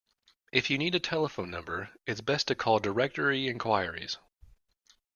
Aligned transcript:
If 0.51 0.71
you 0.71 0.79
need 0.79 0.95
a 0.95 0.99
telephone 0.99 1.51
number, 1.51 1.91
it’s 2.07 2.21
best 2.21 2.47
to 2.47 2.55
call 2.55 2.79
directory 2.79 3.45
enquiries 3.47 4.17